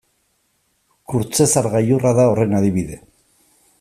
[1.13, 2.99] Kurtzezar gailurra da horren adibide.